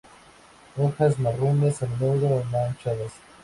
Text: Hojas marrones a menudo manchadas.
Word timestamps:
Hojas 0.77 1.19
marrones 1.19 1.83
a 1.83 1.85
menudo 1.85 2.43
manchadas. 2.49 3.11